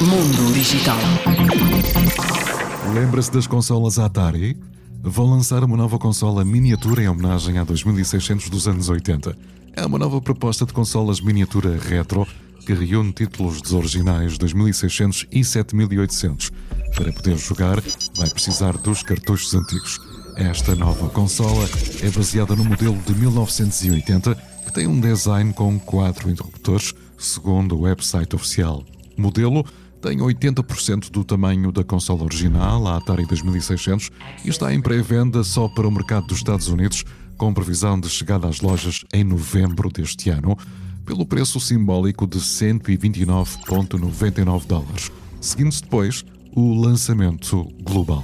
[0.00, 0.98] Mundo Digital.
[2.94, 4.56] Lembra-se das consolas Atari?
[5.02, 9.36] Vão lançar uma nova consola miniatura em homenagem a 2600 dos anos 80.
[9.74, 12.26] É uma nova proposta de consolas miniatura retro
[12.64, 16.50] que reúne títulos dos originais 2600 e 7800.
[16.94, 17.82] Para poder jogar,
[18.16, 20.00] vai precisar dos cartuchos antigos.
[20.36, 21.68] Esta nova consola
[22.02, 27.82] é baseada no modelo de 1980, que tem um design com quatro interruptores, segundo o
[27.82, 28.82] website oficial.
[29.16, 29.64] O modelo
[30.00, 34.10] tem 80% do tamanho da consola original, a Atari 2600,
[34.44, 37.04] e está em pré-venda só para o mercado dos Estados Unidos,
[37.38, 40.56] com previsão de chegada às lojas em novembro deste ano,
[41.06, 45.10] pelo preço simbólico de 129,99 dólares.
[45.40, 46.24] Seguindo-se depois
[46.54, 48.22] o lançamento global.